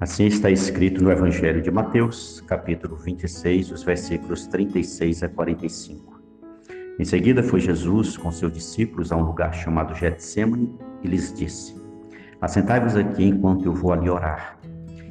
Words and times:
Assim 0.00 0.26
está 0.26 0.48
escrito 0.48 1.02
no 1.02 1.10
Evangelho 1.10 1.60
de 1.60 1.72
Mateus, 1.72 2.40
capítulo 2.46 2.94
26, 2.98 3.72
os 3.72 3.82
versículos 3.82 4.46
36 4.46 5.24
a 5.24 5.28
45. 5.28 6.22
Em 7.00 7.04
seguida 7.04 7.42
foi 7.42 7.58
Jesus 7.58 8.16
com 8.16 8.30
seus 8.30 8.52
discípulos 8.52 9.10
a 9.10 9.16
um 9.16 9.22
lugar 9.22 9.52
chamado 9.52 9.96
Getsemane 9.96 10.72
e 11.02 11.08
lhes 11.08 11.32
disse: 11.32 11.74
Assentai-vos 12.40 12.94
aqui 12.94 13.24
enquanto 13.24 13.64
eu 13.64 13.74
vou 13.74 13.92
ali 13.92 14.08
orar. 14.08 14.56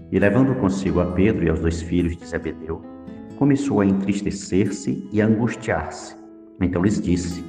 E 0.09 0.18
levando 0.18 0.55
consigo 0.55 1.01
a 1.01 1.11
Pedro 1.11 1.43
e 1.43 1.49
aos 1.49 1.59
dois 1.59 1.81
filhos 1.81 2.15
de 2.15 2.25
Zebedeu, 2.25 2.81
começou 3.38 3.81
a 3.81 3.85
entristecer-se 3.85 5.05
e 5.11 5.21
a 5.21 5.25
angustiar-se. 5.25 6.15
Então 6.61 6.81
lhes 6.81 7.01
disse: 7.01 7.43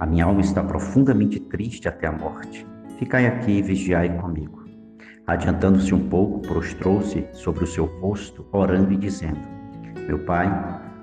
A 0.00 0.06
minha 0.06 0.24
alma 0.24 0.40
está 0.40 0.64
profundamente 0.64 1.38
triste 1.38 1.86
até 1.86 2.06
a 2.06 2.12
morte. 2.12 2.66
Ficai 2.98 3.26
aqui 3.26 3.58
e 3.58 3.62
vigiai 3.62 4.08
comigo. 4.16 4.67
Adiantando-se 5.28 5.94
um 5.94 6.08
pouco, 6.08 6.40
prostrou-se 6.40 7.28
sobre 7.34 7.62
o 7.62 7.66
seu 7.66 7.84
rosto, 7.84 8.46
orando 8.50 8.94
e 8.94 8.96
dizendo: 8.96 9.38
Meu 10.06 10.20
pai, 10.20 10.48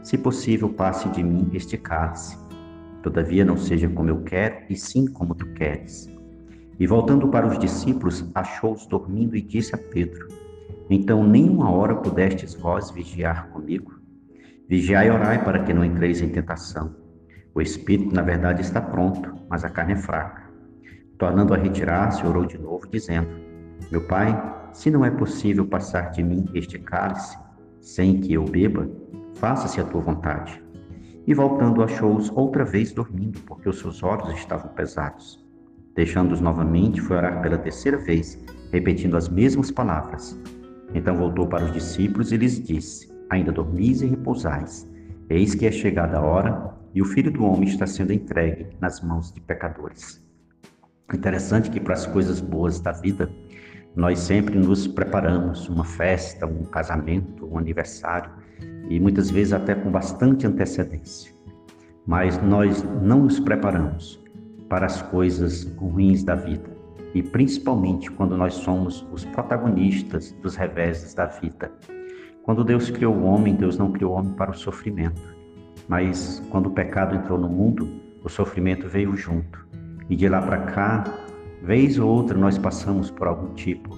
se 0.02 0.18
possível, 0.18 0.68
passe 0.68 1.08
de 1.10 1.22
mim 1.22 1.48
este 1.54 1.78
cálice. 1.78 2.36
Todavia 3.04 3.46
não 3.46 3.56
seja 3.56 3.88
como 3.88 4.10
eu 4.10 4.24
quero, 4.24 4.64
e 4.68 4.76
sim 4.76 5.06
como 5.06 5.36
tu 5.36 5.46
queres. 5.54 6.10
E 6.80 6.88
voltando 6.88 7.28
para 7.28 7.46
os 7.46 7.60
discípulos, 7.60 8.28
achou-os 8.34 8.88
dormindo 8.88 9.36
e 9.36 9.42
disse 9.44 9.76
a 9.76 9.78
Pedro: 9.78 10.28
Então 10.90 11.24
nem 11.24 11.48
uma 11.48 11.70
hora 11.70 11.94
pudestes 11.94 12.55
vós 12.55 12.90
vigiar 12.90 13.50
comigo? 13.50 13.94
Vigiai 14.68 15.08
e 15.08 15.12
orai 15.12 15.44
para 15.46 15.62
que 15.64 15.72
não 15.72 15.86
entreis 15.86 16.20
em 16.24 16.30
tentação. 16.30 16.96
O 17.54 17.62
espírito, 17.62 18.16
na 18.16 18.24
verdade, 18.24 18.62
está 18.62 18.82
pronto, 18.82 19.36
mas 19.48 19.64
a 19.64 19.70
carne 19.70 19.94
é 19.94 19.98
fraca. 19.98 20.50
Tornando 21.16 21.54
a 21.54 21.58
retirar-se, 21.58 22.26
orou 22.26 22.44
de 22.44 22.58
novo, 22.58 22.88
dizendo: 22.90 23.46
meu 23.91 24.01
pai, 24.01 24.70
se 24.73 24.91
não 24.91 25.05
é 25.05 25.09
possível 25.09 25.65
passar 25.65 26.12
de 26.12 26.23
mim 26.23 26.45
este 26.54 26.77
cálice 26.79 27.37
sem 27.79 28.20
que 28.20 28.34
eu 28.34 28.43
beba, 28.43 28.90
faça-se 29.35 29.79
a 29.79 29.84
tua 29.84 30.01
vontade. 30.01 30.62
E 31.27 31.34
voltando, 31.34 31.84
achou-os 31.84 32.29
outra 32.31 32.65
vez 32.65 32.91
dormindo, 32.91 33.40
porque 33.41 33.70
os 33.70 33.79
seus 33.79 34.01
olhos 34.03 34.29
estavam 34.31 34.70
pesados. 34.70 35.43
Deixando-os 35.96 36.41
novamente, 36.41 36.99
foi 36.99 37.18
orar 37.18 37.41
pela 37.41 37.57
terceira 37.57 37.98
vez, 37.98 38.43
repetindo 38.71 39.15
as 39.15 39.29
mesmas 39.29 39.71
palavras. 39.71 40.37
Então 40.93 41.15
voltou 41.15 41.48
para 41.48 41.65
os 41.65 41.73
discípulos 41.73 42.31
e 42.31 42.37
lhes 42.37 42.62
disse: 42.62 43.12
Ainda 43.29 43.51
dormis 43.51 44.01
e 44.01 44.07
repousais. 44.07 44.90
Eis 45.29 45.55
que 45.55 45.65
é 45.65 45.71
chegada 45.71 46.18
a 46.18 46.21
hora 46.21 46.76
e 46.93 47.01
o 47.01 47.05
filho 47.05 47.31
do 47.31 47.43
homem 47.43 47.68
está 47.68 47.85
sendo 47.85 48.13
entregue 48.13 48.68
nas 48.79 49.01
mãos 49.01 49.31
de 49.31 49.41
pecadores. 49.41 50.24
Interessante 51.14 51.70
que 51.70 51.80
para 51.80 51.94
as 51.94 52.06
coisas 52.06 52.42
boas 52.42 52.80
da 52.80 52.92
vida, 52.92 53.30
nós 53.96 54.20
sempre 54.20 54.58
nos 54.58 54.88
preparamos, 54.88 55.70
uma 55.70 55.86
festa, 55.86 56.46
um 56.46 56.64
casamento, 56.66 57.46
um 57.46 57.58
aniversário, 57.58 58.32
e 58.90 59.00
muitas 59.00 59.30
vezes 59.30 59.54
até 59.54 59.76
com 59.76 59.92
bastante 59.92 60.46
antecedência. 60.46 61.34
Mas 62.06 62.42
nós 62.42 62.84
não 63.02 63.24
nos 63.24 63.40
preparamos 63.40 64.22
para 64.68 64.86
as 64.86 65.02
coisas 65.02 65.64
ruins 65.78 66.24
da 66.24 66.36
vida, 66.36 66.70
e 67.14 67.24
principalmente 67.24 68.12
quando 68.12 68.36
nós 68.36 68.56
somos 68.56 69.06
os 69.12 69.24
protagonistas 69.24 70.31
dos 70.42 70.56
reveses 70.56 71.14
da 71.14 71.28
vida. 71.28 71.72
Quando 72.44 72.64
Deus 72.64 72.90
criou 72.90 73.16
o 73.16 73.24
homem, 73.24 73.56
Deus 73.56 73.78
não 73.78 73.92
criou 73.92 74.14
o 74.14 74.16
homem 74.18 74.34
para 74.34 74.52
o 74.52 74.56
sofrimento, 74.56 75.22
mas 75.88 76.44
quando 76.50 76.68
o 76.68 76.72
pecado 76.72 77.16
entrou 77.16 77.40
no 77.40 77.48
mundo, 77.48 78.02
o 78.24 78.30
sofrimento 78.30 78.90
veio 78.90 79.16
junto. 79.16 79.65
E 80.09 80.16
de 80.16 80.28
lá 80.30 80.42
para 80.42 80.58
cá, 80.58 81.03
Vez 81.66 81.98
ou 81.98 82.08
outra 82.08 82.38
nós 82.38 82.59
passamos 82.59 83.09
por 83.09 83.28
algum 83.28 83.52
tipo 83.56 83.98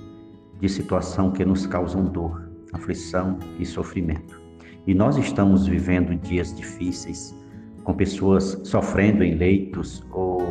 de 0.57 0.69
situação 0.69 1.31
que 1.31 1.43
nos 1.43 1.67
causam 1.67 2.05
dor, 2.05 2.49
aflição 2.71 3.37
e 3.59 3.65
sofrimento. 3.65 4.41
E 4.87 4.93
nós 4.93 5.17
estamos 5.17 5.67
vivendo 5.67 6.15
dias 6.15 6.55
difíceis, 6.55 7.35
com 7.83 7.93
pessoas 7.93 8.57
sofrendo 8.63 9.21
em 9.21 9.35
leitos 9.35 10.01
ou 10.11 10.41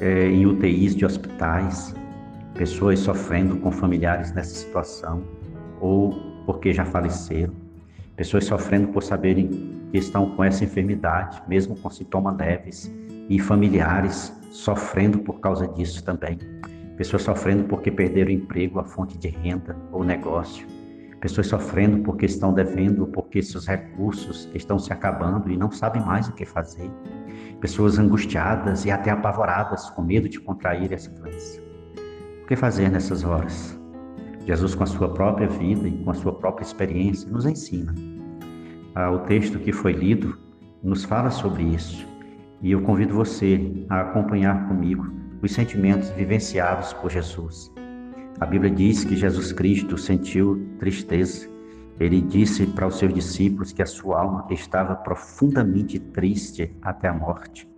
é, 0.00 0.28
em 0.28 0.46
UTIs 0.46 0.94
de 0.94 1.04
hospitais, 1.04 1.92
pessoas 2.54 3.00
sofrendo 3.00 3.56
com 3.56 3.72
familiares 3.72 4.32
nessa 4.32 4.54
situação 4.54 5.24
ou 5.80 6.12
porque 6.46 6.72
já 6.72 6.84
faleceram, 6.84 7.52
pessoas 8.14 8.44
sofrendo 8.44 8.88
por 8.88 9.02
saberem 9.02 9.48
que 9.90 9.98
estão 9.98 10.30
com 10.36 10.44
essa 10.44 10.62
enfermidade, 10.62 11.42
mesmo 11.48 11.74
com 11.74 11.90
sintomas 11.90 12.36
leves, 12.36 12.94
e 13.28 13.38
familiares 13.38 14.34
sofrendo 14.50 15.18
por 15.18 15.40
causa 15.40 15.68
disso 15.68 16.02
também. 16.04 16.38
Pessoas 16.96 17.22
sofrendo 17.22 17.64
porque 17.64 17.90
perderam 17.90 18.30
o 18.30 18.34
emprego, 18.34 18.80
a 18.80 18.84
fonte 18.84 19.16
de 19.18 19.28
renda 19.28 19.76
ou 19.92 20.02
negócio. 20.02 20.66
Pessoas 21.20 21.48
sofrendo 21.48 21.98
porque 22.02 22.26
estão 22.26 22.52
devendo, 22.52 23.06
porque 23.08 23.42
seus 23.42 23.66
recursos 23.66 24.48
estão 24.54 24.78
se 24.78 24.92
acabando 24.92 25.50
e 25.50 25.56
não 25.56 25.70
sabem 25.70 26.02
mais 26.04 26.28
o 26.28 26.32
que 26.32 26.44
fazer. 26.44 26.90
Pessoas 27.60 27.98
angustiadas 27.98 28.84
e 28.84 28.90
até 28.90 29.10
apavoradas, 29.10 29.90
com 29.90 30.02
medo 30.02 30.28
de 30.28 30.40
contrair 30.40 30.92
essa 30.92 31.10
doença. 31.10 31.60
O 32.42 32.46
que 32.46 32.56
fazer 32.56 32.88
nessas 32.88 33.24
horas? 33.24 33.78
Jesus, 34.46 34.74
com 34.74 34.84
a 34.84 34.86
sua 34.86 35.08
própria 35.12 35.48
vida 35.48 35.86
e 35.86 35.92
com 36.02 36.10
a 36.10 36.14
sua 36.14 36.32
própria 36.32 36.64
experiência, 36.64 37.28
nos 37.28 37.44
ensina. 37.44 37.94
Ah, 38.94 39.10
o 39.10 39.18
texto 39.20 39.58
que 39.58 39.72
foi 39.72 39.92
lido 39.92 40.38
nos 40.82 41.04
fala 41.04 41.30
sobre 41.30 41.64
isso. 41.64 42.06
E 42.60 42.72
eu 42.72 42.82
convido 42.82 43.14
você 43.14 43.86
a 43.88 44.00
acompanhar 44.00 44.66
comigo 44.66 45.06
os 45.40 45.52
sentimentos 45.52 46.10
vivenciados 46.10 46.92
por 46.92 47.10
Jesus. 47.10 47.72
A 48.40 48.46
Bíblia 48.46 48.70
diz 48.70 49.04
que 49.04 49.16
Jesus 49.16 49.52
Cristo 49.52 49.96
sentiu 49.96 50.68
tristeza. 50.78 51.48
Ele 52.00 52.20
disse 52.20 52.66
para 52.66 52.86
os 52.86 52.98
seus 52.98 53.12
discípulos 53.12 53.72
que 53.72 53.82
a 53.82 53.86
sua 53.86 54.20
alma 54.20 54.46
estava 54.50 54.94
profundamente 54.94 55.98
triste 55.98 56.76
até 56.82 57.08
a 57.08 57.12
morte. 57.12 57.68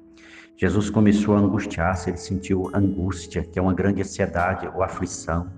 Jesus 0.56 0.90
começou 0.90 1.34
a 1.34 1.38
angustiar-se, 1.38 2.10
ele 2.10 2.18
sentiu 2.18 2.70
angústia, 2.74 3.42
que 3.42 3.58
é 3.58 3.62
uma 3.62 3.72
grande 3.72 4.02
ansiedade 4.02 4.68
ou 4.74 4.82
aflição. 4.82 5.50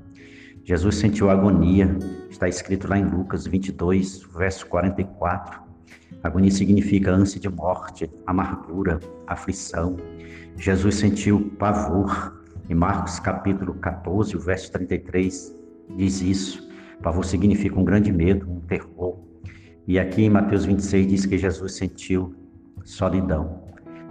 Jesus 0.62 0.94
sentiu 0.94 1.28
agonia, 1.28 1.98
está 2.30 2.48
escrito 2.48 2.88
lá 2.88 2.96
em 2.96 3.04
Lucas 3.04 3.44
22, 3.44 4.22
verso 4.36 4.64
44. 4.68 5.60
Agonia 6.22 6.50
significa 6.52 7.10
ânsia 7.10 7.40
de 7.40 7.48
morte, 7.48 8.08
amargura, 8.26 9.00
aflição. 9.26 9.96
Jesus 10.56 10.94
sentiu 10.96 11.50
pavor. 11.58 12.40
Em 12.70 12.74
Marcos 12.74 13.18
capítulo 13.18 13.74
14, 13.74 14.36
o 14.36 14.40
verso 14.40 14.70
33 14.72 15.54
diz 15.96 16.22
isso. 16.22 16.70
Pavor 17.02 17.24
significa 17.24 17.78
um 17.78 17.84
grande 17.84 18.12
medo, 18.12 18.48
um 18.48 18.60
terror. 18.60 19.18
E 19.86 19.98
aqui 19.98 20.22
em 20.22 20.30
Mateus 20.30 20.64
26 20.64 21.06
diz 21.08 21.26
que 21.26 21.36
Jesus 21.36 21.74
sentiu 21.74 22.34
solidão. 22.84 23.64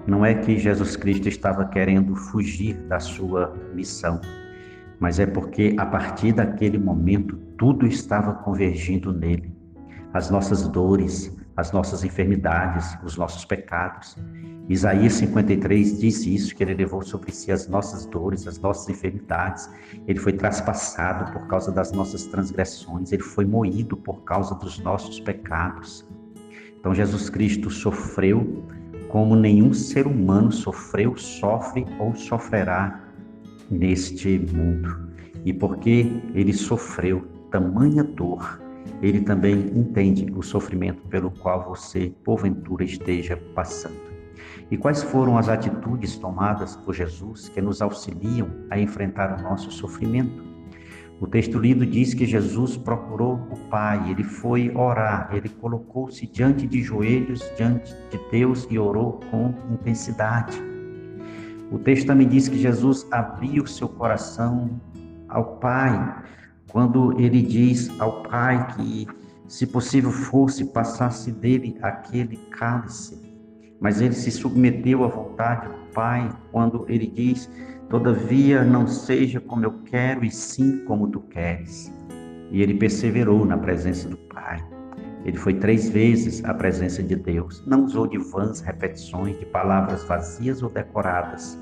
Não 0.06 0.26
é 0.26 0.34
que 0.34 0.58
Jesus 0.58 0.98
Cristo 0.98 1.30
estava 1.30 1.66
querendo 1.66 2.14
fugir 2.14 2.74
da 2.90 3.00
sua 3.00 3.56
missão, 3.74 4.20
mas 5.00 5.18
é 5.18 5.26
porque 5.26 5.76
a 5.78 5.86
partir 5.86 6.34
daquele 6.34 6.78
momento 6.78 7.38
tudo 7.58 7.88
estava 7.88 8.34
convergindo 8.34 9.14
nele. 9.14 9.56
As 10.14 10.30
nossas 10.30 10.68
dores, 10.68 11.34
as 11.56 11.72
nossas 11.72 12.04
enfermidades, 12.04 12.98
os 13.04 13.18
nossos 13.18 13.46
pecados. 13.46 14.16
Isaías 14.70 15.14
53 15.14 16.00
diz 16.00 16.26
isso, 16.26 16.56
que 16.56 16.64
ele 16.64 16.74
levou 16.74 17.02
sobre 17.02 17.32
si 17.32 17.52
as 17.52 17.68
nossas 17.68 18.06
dores, 18.06 18.48
as 18.48 18.58
nossas 18.60 18.88
enfermidades. 18.90 19.70
Ele 20.08 20.20
foi 20.20 20.34
traspassado 20.34 21.32
por 21.34 21.48
causa 21.48 21.72
das 21.72 21.92
nossas 21.92 22.26
transgressões, 22.26 23.12
ele 23.12 23.24
foi 23.24 23.46
moído 23.46 23.98
por 23.98 24.24
causa 24.24 24.56
dos 24.56 24.80
nossos 24.80 25.20
pecados. 25.20 26.08
Então 26.80 26.96
Jesus 26.96 27.30
Cristo 27.30 27.70
sofreu 27.70 28.64
como 29.12 29.36
nenhum 29.36 29.74
ser 29.74 30.08
humano 30.08 30.52
sofreu, 30.54 31.18
sofre 31.18 31.86
ou 32.00 32.16
sofrerá 32.16 33.04
neste 33.70 34.40
mundo. 34.40 35.12
E 35.44 35.52
porque 35.52 36.22
ele 36.34 36.54
sofreu 36.54 37.28
tamanha 37.52 38.06
dor, 38.06 38.62
ele 39.02 39.22
também 39.22 39.72
entende 39.76 40.32
o 40.36 40.42
sofrimento 40.42 41.02
pelo 41.08 41.32
qual 41.32 41.68
você, 41.68 42.14
porventura, 42.24 42.84
esteja 42.84 43.38
passando. 43.56 44.12
E 44.70 44.78
quais 44.78 45.04
foram 45.04 45.38
as 45.38 45.50
atitudes 45.50 46.18
tomadas 46.18 46.76
por 46.78 46.94
Jesus 46.94 47.50
que 47.50 47.62
nos 47.62 47.82
auxiliam 47.82 48.48
a 48.70 48.80
enfrentar 48.80 49.40
o 49.40 49.44
nosso 49.44 49.72
sofrimento? 49.72 50.52
O 51.20 51.28
texto 51.28 51.60
lido 51.60 51.86
diz 51.86 52.16
que 52.16 52.26
Jesus 52.26 52.78
procurou 52.78 53.36
o 53.52 53.58
Pai, 53.70 54.10
ele 54.10 54.24
foi 54.24 54.72
orar, 54.76 55.30
ele 55.32 55.50
colocou-se 55.50 56.26
diante 56.26 56.66
de 56.66 56.82
joelhos, 56.82 57.44
diante 57.56 57.94
de 58.10 58.20
Deus 58.32 58.68
e 58.72 58.80
orou 58.80 59.20
com 59.30 59.54
intensidade. 59.72 60.60
O 61.72 61.78
texto 61.78 62.08
também 62.08 62.28
diz 62.28 62.48
que 62.48 62.58
Jesus 62.58 63.08
abriu 63.12 63.68
seu 63.68 63.88
coração 63.88 64.82
ao 65.30 65.58
Pai, 65.58 66.24
quando 66.72 67.20
ele 67.20 67.42
diz 67.42 67.90
ao 68.00 68.24
Pai 68.24 68.68
que, 68.76 69.08
se 69.48 69.68
possível 69.68 70.12
fosse, 70.12 70.66
passasse 70.66 71.32
dele 71.32 71.78
aquele 71.82 72.38
cálice. 72.52 73.20
Mas 73.80 74.00
ele 74.00 74.14
se 74.14 74.32
submeteu 74.32 75.04
à 75.04 75.08
vontade 75.08 75.68
do 75.68 75.94
Pai 75.94 76.32
quando 76.52 76.86
ele 76.88 77.08
diz: 77.08 77.50
Todavia 77.90 78.64
não 78.64 78.88
seja 78.88 79.42
como 79.42 79.66
eu 79.66 79.74
quero, 79.86 80.24
e 80.24 80.32
sim 80.32 80.86
como 80.86 81.08
tu 81.08 81.20
queres. 81.20 81.92
e 82.52 82.62
ele 82.62 82.74
perseverou 82.74 83.46
na 83.46 83.58
presença 83.58 84.10
do 84.10 84.18
Pai. 84.18 84.62
Ele 85.24 85.38
foi 85.38 85.54
três 85.54 85.90
vezes 85.90 86.44
à 86.44 86.54
presença 86.54 87.02
de 87.02 87.16
Deus. 87.16 87.64
Não 87.66 87.86
usou 87.86 88.08
de 88.08 88.18
vãs 88.18 88.60
repetições, 88.60 89.40
de 89.40 89.46
palavras 89.46 90.04
vazias 90.04 90.62
ou 90.62 90.70
decoradas, 90.70 91.58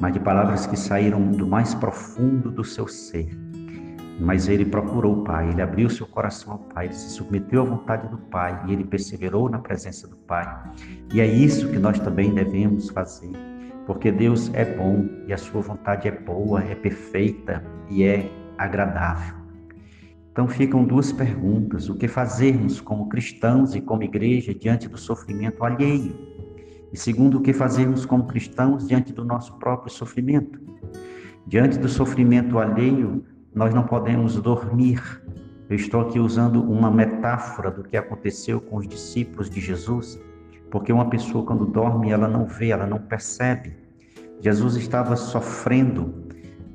mas 0.00 0.12
de 0.12 0.20
palavras 0.20 0.66
que 0.66 0.76
saíram 0.76 1.30
do 1.30 1.46
mais 1.46 1.74
profundo 1.74 2.50
do 2.50 2.64
seu 2.64 2.86
ser. 2.88 3.28
Mas 4.18 4.48
ele 4.48 4.64
procurou 4.64 5.20
o 5.20 5.24
Pai, 5.24 5.50
ele 5.50 5.60
abriu 5.60 5.90
seu 5.90 6.06
coração 6.06 6.54
ao 6.54 6.58
Pai, 6.58 6.86
ele 6.86 6.94
se 6.94 7.10
submeteu 7.10 7.62
à 7.62 7.64
vontade 7.64 8.08
do 8.08 8.16
Pai 8.16 8.64
e 8.66 8.72
ele 8.72 8.84
perseverou 8.84 9.48
na 9.50 9.58
presença 9.58 10.08
do 10.08 10.16
Pai. 10.16 10.46
E 11.12 11.20
é 11.20 11.26
isso 11.26 11.70
que 11.70 11.78
nós 11.78 11.98
também 11.98 12.32
devemos 12.32 12.88
fazer, 12.88 13.30
porque 13.86 14.10
Deus 14.10 14.50
é 14.54 14.64
bom 14.64 15.06
e 15.26 15.32
a 15.32 15.38
sua 15.38 15.60
vontade 15.60 16.08
é 16.08 16.12
boa, 16.12 16.62
é 16.62 16.74
perfeita 16.74 17.62
e 17.90 18.04
é 18.04 18.30
agradável. 18.56 19.34
Então 20.32 20.48
ficam 20.48 20.84
duas 20.84 21.12
perguntas: 21.12 21.88
o 21.88 21.94
que 21.94 22.08
fazermos 22.08 22.80
como 22.80 23.08
cristãos 23.08 23.74
e 23.74 23.80
como 23.80 24.02
igreja 24.02 24.54
diante 24.54 24.88
do 24.88 24.98
sofrimento 24.98 25.64
alheio? 25.64 26.14
E 26.92 26.98
segundo, 26.98 27.38
o 27.38 27.40
que 27.42 27.52
fazermos 27.52 28.06
como 28.06 28.26
cristãos 28.26 28.86
diante 28.86 29.12
do 29.12 29.24
nosso 29.24 29.58
próprio 29.58 29.90
sofrimento? 29.90 30.60
Diante 31.46 31.78
do 31.78 31.88
sofrimento 31.88 32.58
alheio, 32.58 33.24
nós 33.56 33.72
não 33.72 33.84
podemos 33.84 34.36
dormir. 34.36 35.02
Eu 35.68 35.76
estou 35.76 36.02
aqui 36.02 36.20
usando 36.20 36.62
uma 36.62 36.90
metáfora 36.90 37.70
do 37.70 37.82
que 37.82 37.96
aconteceu 37.96 38.60
com 38.60 38.76
os 38.76 38.86
discípulos 38.86 39.48
de 39.48 39.60
Jesus, 39.60 40.20
porque 40.70 40.92
uma 40.92 41.08
pessoa 41.08 41.44
quando 41.44 41.64
dorme, 41.64 42.12
ela 42.12 42.28
não 42.28 42.44
vê, 42.44 42.68
ela 42.68 42.86
não 42.86 42.98
percebe. 42.98 43.74
Jesus 44.42 44.76
estava 44.76 45.16
sofrendo 45.16 46.14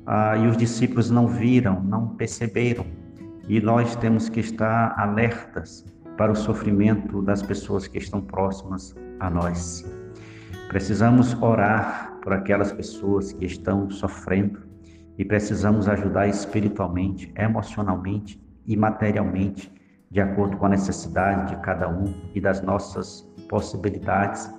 ah, 0.04 0.36
e 0.36 0.48
os 0.48 0.56
discípulos 0.56 1.08
não 1.08 1.28
viram, 1.28 1.80
não 1.84 2.08
perceberam 2.08 2.84
e 3.48 3.60
nós 3.60 3.94
temos 3.96 4.28
que 4.28 4.40
estar 4.40 4.98
alertas 4.98 5.84
para 6.16 6.32
o 6.32 6.36
sofrimento 6.36 7.22
das 7.22 7.42
pessoas 7.42 7.86
que 7.86 7.98
estão 7.98 8.20
próximas 8.20 8.94
a 9.20 9.30
nós. 9.30 9.84
Precisamos 10.68 11.34
orar 11.40 12.18
por 12.22 12.32
aquelas 12.32 12.72
pessoas 12.72 13.32
que 13.32 13.44
estão 13.44 13.88
sofrendo 13.88 14.71
e 15.18 15.24
precisamos 15.24 15.88
ajudar 15.88 16.28
espiritualmente, 16.28 17.32
emocionalmente 17.36 18.42
e 18.66 18.76
materialmente, 18.76 19.72
de 20.10 20.20
acordo 20.20 20.56
com 20.56 20.66
a 20.66 20.70
necessidade 20.70 21.54
de 21.54 21.62
cada 21.62 21.88
um 21.88 22.14
e 22.34 22.40
das 22.40 22.62
nossas 22.62 23.28
possibilidades, 23.48 24.52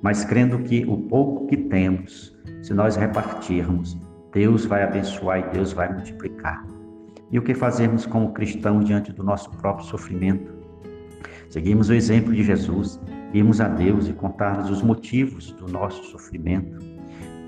mas 0.00 0.24
crendo 0.24 0.58
que 0.60 0.84
o 0.84 0.96
pouco 0.96 1.46
que 1.46 1.56
temos, 1.56 2.36
se 2.62 2.74
nós 2.74 2.96
repartirmos, 2.96 3.96
Deus 4.32 4.64
vai 4.64 4.82
abençoar 4.82 5.40
e 5.40 5.50
Deus 5.52 5.72
vai 5.72 5.92
multiplicar. 5.92 6.66
E 7.30 7.38
o 7.38 7.42
que 7.42 7.54
fazemos 7.54 8.04
como 8.04 8.32
cristãos 8.32 8.84
diante 8.84 9.12
do 9.12 9.22
nosso 9.22 9.50
próprio 9.50 9.86
sofrimento? 9.86 10.52
Seguimos 11.48 11.88
o 11.88 11.94
exemplo 11.94 12.32
de 12.32 12.42
Jesus, 12.42 13.00
irmos 13.32 13.60
a 13.60 13.68
Deus 13.68 14.08
e 14.08 14.12
contarmos 14.12 14.70
os 14.70 14.82
motivos 14.82 15.52
do 15.52 15.66
nosso 15.66 16.04
sofrimento. 16.04 16.78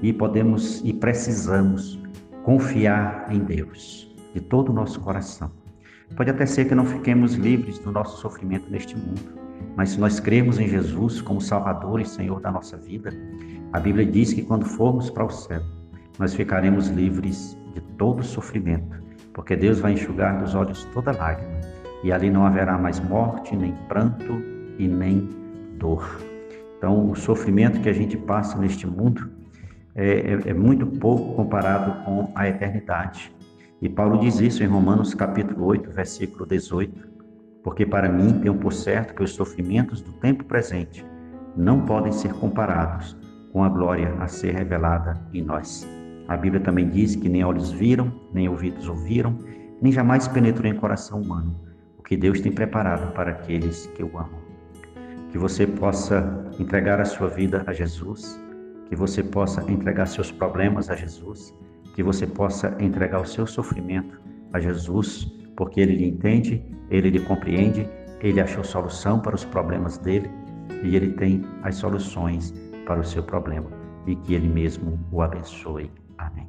E 0.03 0.13
podemos 0.13 0.83
e 0.85 0.93
precisamos 0.93 1.99
confiar 2.45 3.27
em 3.31 3.41
Deus 3.41 4.15
de 4.33 4.41
todo 4.41 4.71
o 4.71 4.73
nosso 4.73 5.01
coração. 5.01 5.51
Pode 6.17 6.31
até 6.31 6.47
ser 6.47 6.67
que 6.67 6.75
não 6.75 6.85
fiquemos 6.85 7.35
livres 7.35 7.79
do 7.81 7.91
nosso 7.91 8.21
sofrimento 8.21 8.71
neste 8.71 8.97
mundo, 8.97 9.35
mas 9.77 9.91
se 9.91 10.01
nós 10.01 10.21
cremos 10.21 10.61
em 10.61 10.69
Jesus 10.69 11.21
como 11.21 11.41
Salvador 11.41 12.01
e 12.01 12.07
Senhor 12.07 12.41
da 12.41 12.53
nossa 12.53 12.77
vida, 12.77 13.11
a 13.73 13.81
Bíblia 13.81 14.07
diz 14.07 14.33
que 14.33 14.43
quando 14.43 14.65
formos 14.65 15.11
para 15.11 15.25
o 15.25 15.31
céu, 15.31 15.63
nós 16.19 16.35
ficaremos 16.35 16.89
livres 16.89 17.59
de 17.75 17.81
todo 17.97 18.23
sofrimento 18.23 19.05
porque 19.35 19.57
Deus 19.57 19.81
vai 19.81 19.93
enxugar 19.93 20.41
dos 20.41 20.55
olhos 20.55 20.85
toda 20.95 21.13
lágrima, 21.13 21.61
e 22.03 22.13
ali 22.13 22.31
não 22.31 22.47
haverá 22.47 22.79
mais 22.79 23.01
morte, 23.01 23.55
nem 23.55 23.75
pranto 23.89 24.41
e 24.79 24.87
nem 24.87 25.29
dor. 25.77 26.19
Então, 26.79 27.11
o 27.11 27.17
sofrimento 27.17 27.81
que 27.81 27.89
a 27.89 27.93
gente 27.93 28.17
passa 28.17 28.57
neste 28.57 28.87
mundo 28.87 29.29
é, 29.95 30.51
é 30.51 30.55
muito 30.55 30.87
pouco 30.87 31.35
comparado 31.35 32.05
com 32.05 32.31
a 32.35 32.49
eternidade. 32.49 33.35
E 33.81 33.89
Paulo 33.89 34.19
diz 34.19 34.41
isso 34.41 34.63
em 34.63 34.67
Romanos 34.67 35.15
capítulo 35.15 35.67
8, 35.67 35.91
versículo 35.91 36.47
18, 36.47 37.09
porque 37.63 37.87
para 37.87 38.09
mim 38.09 38.41
tenho 38.41 38.55
por 38.55 38.73
certo 38.73 39.15
que 39.15 39.23
os 39.23 39.33
sofrimentos 39.35 40.01
do 40.01 40.13
tempo 40.15 40.45
presente 40.45 41.05
não 41.57 41.85
podem 41.85 42.13
ser 42.13 42.33
comparados 42.35 43.17
com 43.53 43.63
a 43.63 43.69
glória 43.69 44.15
a 44.19 44.27
ser 44.27 44.55
revelada 44.55 45.21
em 45.33 45.43
nós. 45.43 45.89
A 46.27 46.37
Bíblia 46.37 46.61
também 46.61 46.89
diz 46.89 47.15
que 47.15 47.29
nem 47.29 47.45
olhos 47.45 47.71
viram, 47.71 48.13
nem 48.33 48.49
ouvidos 48.49 48.89
ouviram, 48.89 49.39
nem 49.81 49.93
jamais 49.93 50.27
penetrou 50.27 50.67
em 50.67 50.75
coração 50.75 51.21
humano 51.21 51.55
o 51.99 52.03
que 52.03 52.17
Deus 52.17 52.41
tem 52.41 52.51
preparado 52.51 53.13
para 53.13 53.31
aqueles 53.31 53.87
que 53.95 54.03
o 54.03 54.19
amam. 54.19 54.43
Que 55.31 55.39
você 55.39 55.67
possa 55.67 56.47
entregar 56.59 57.01
a 57.01 57.05
sua 57.05 57.29
vida 57.29 57.63
a 57.67 57.73
Jesus, 57.73 58.41
que 58.89 58.97
você 58.97 59.23
possa 59.23 59.63
entregar 59.71 60.07
seus 60.07 60.31
problemas 60.31 60.91
a 60.91 60.97
Jesus, 60.97 61.55
que 61.95 62.03
você 62.03 62.27
possa 62.27 62.77
entregar 62.81 63.21
o 63.21 63.27
seu 63.27 63.47
sofrimento 63.47 64.21
a 64.53 64.61
Jesus, 64.61 65.33
porque 65.57 65.81
Ele 65.81 65.97
lhe 65.97 66.09
entende, 66.09 66.65
Ele 66.91 67.11
lhe 67.11 67.21
compreende, 67.21 67.89
Ele 68.21 68.41
achou 68.41 68.65
solução 68.65 69.21
para 69.21 69.35
os 69.35 69.45
problemas 69.45 69.99
dele 69.99 70.31
e 70.83 70.97
Ele 70.97 71.13
tem 71.13 71.43
as 71.63 71.77
soluções 71.77 72.53
para 72.87 73.01
o 73.01 73.05
seu 73.05 73.23
problema. 73.23 73.71
E 74.07 74.15
que 74.17 74.35
Ele 74.35 74.49
mesmo 74.49 74.99
o 75.11 75.23
abençoe. 75.23 75.91
Amém. 76.19 76.49